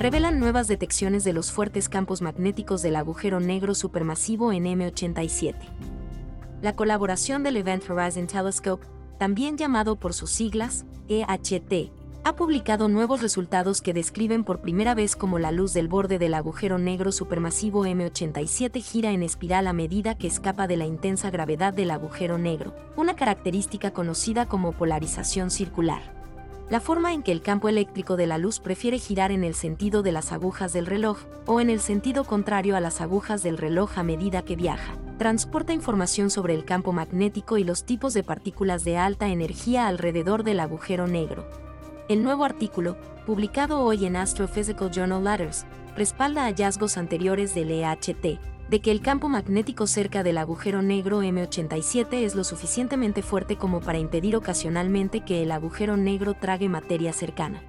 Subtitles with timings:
[0.00, 5.54] revelan nuevas detecciones de los fuertes campos magnéticos del agujero negro supermasivo en M87.
[6.62, 8.86] La colaboración del Event Horizon Telescope,
[9.18, 11.92] también llamado por sus siglas, EHT,
[12.24, 16.32] ha publicado nuevos resultados que describen por primera vez cómo la luz del borde del
[16.32, 21.74] agujero negro supermasivo M87 gira en espiral a medida que escapa de la intensa gravedad
[21.74, 26.19] del agujero negro, una característica conocida como polarización circular.
[26.70, 30.04] La forma en que el campo eléctrico de la luz prefiere girar en el sentido
[30.04, 33.98] de las agujas del reloj, o en el sentido contrario a las agujas del reloj
[33.98, 38.84] a medida que viaja, transporta información sobre el campo magnético y los tipos de partículas
[38.84, 41.44] de alta energía alrededor del agujero negro.
[42.08, 45.66] El nuevo artículo, publicado hoy en Astrophysical Journal Letters,
[45.96, 48.38] respalda hallazgos anteriores del EHT,
[48.70, 53.80] de que el campo magnético cerca del agujero negro M87 es lo suficientemente fuerte como
[53.80, 57.64] para impedir ocasionalmente que el agujero negro trague materia cercana.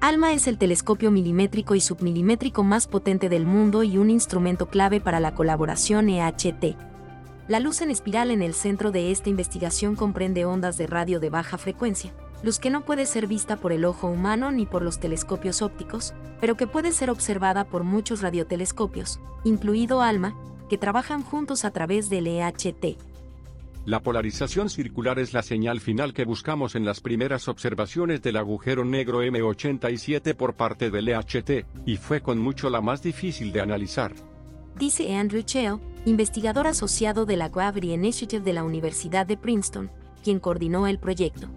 [0.00, 5.00] ALMA es el telescopio milimétrico y submilimétrico más potente del mundo y un instrumento clave
[5.00, 6.76] para la colaboración EHT.
[7.46, 11.30] La luz en espiral en el centro de esta investigación comprende ondas de radio de
[11.30, 12.12] baja frecuencia,
[12.42, 16.14] luz que no puede ser vista por el ojo humano ni por los telescopios ópticos,
[16.40, 20.36] pero que puede ser observada por muchos radiotelescopios, incluido ALMA,
[20.68, 22.96] que trabajan juntos a través del EHT.
[23.84, 28.84] La polarización circular es la señal final que buscamos en las primeras observaciones del agujero
[28.84, 34.12] negro M87 por parte del EHT, y fue con mucho la más difícil de analizar.
[34.78, 39.90] Dice Andrew Chell, investigador asociado de la Gravity Initiative de la Universidad de Princeton,
[40.22, 41.48] quien coordinó el proyecto.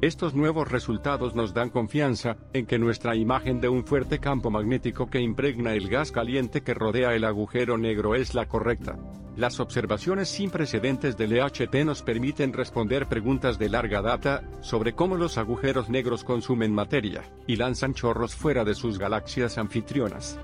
[0.00, 5.10] Estos nuevos resultados nos dan confianza en que nuestra imagen de un fuerte campo magnético
[5.10, 8.96] que impregna el gas caliente que rodea el agujero negro es la correcta.
[9.36, 15.16] Las observaciones sin precedentes del EHT nos permiten responder preguntas de larga data sobre cómo
[15.16, 20.38] los agujeros negros consumen materia y lanzan chorros fuera de sus galaxias anfitrionas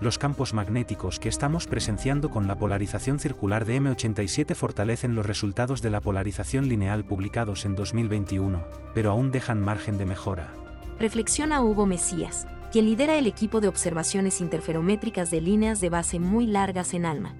[0.00, 5.82] los campos magnéticos que estamos presenciando con la polarización circular de M87 fortalecen los resultados
[5.82, 8.62] de la polarización lineal publicados en 2021,
[8.94, 10.52] pero aún dejan margen de mejora.
[11.00, 16.46] Reflexiona Hugo Mesías, quien lidera el equipo de observaciones interferométricas de líneas de base muy
[16.46, 17.34] largas en ALMA.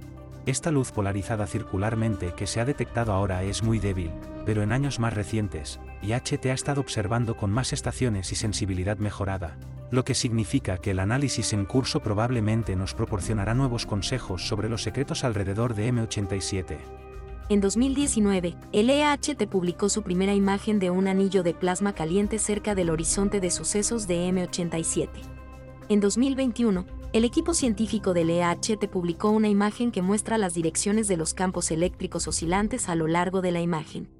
[0.46, 4.10] Esta luz polarizada circularmente que se ha detectado ahora es muy débil,
[4.46, 9.58] pero en años más recientes, IHT ha estado observando con más estaciones y sensibilidad mejorada,
[9.90, 14.82] lo que significa que el análisis en curso probablemente nos proporcionará nuevos consejos sobre los
[14.82, 16.76] secretos alrededor de M87.
[17.50, 22.74] En 2019, el EHT publicó su primera imagen de un anillo de plasma caliente cerca
[22.74, 25.08] del horizonte de sucesos de M87.
[25.88, 26.84] En 2021,
[27.14, 31.70] el equipo científico del EHT publicó una imagen que muestra las direcciones de los campos
[31.70, 34.10] eléctricos oscilantes a lo largo de la imagen.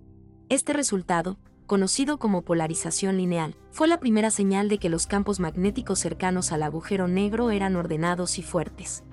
[0.49, 1.37] Este resultado,
[1.69, 6.65] conocido como polarización lineal, fue la primera señal de que los campos magnéticos cercanos al
[6.65, 9.05] agujero negro eran ordenados y fuertes.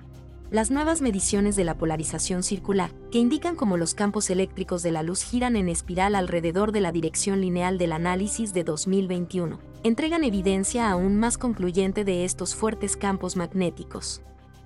[0.50, 5.02] Las nuevas mediciones de la polarización circular, que indican cómo los campos eléctricos de la
[5.02, 10.90] luz giran en espiral alrededor de la dirección lineal del análisis de 2021, entregan evidencia
[10.90, 14.22] aún más concluyente de estos fuertes campos magnéticos.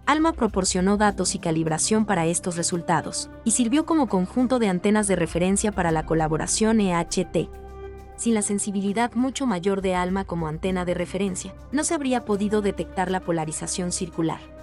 [0.06, 5.16] ALMA proporcionó datos y calibración para estos resultados, y sirvió como conjunto de antenas de
[5.16, 7.48] referencia para la colaboración EHT,
[8.20, 12.60] sin la sensibilidad mucho mayor de ALMA como antena de referencia, no se habría podido
[12.60, 14.59] detectar la polarización circular.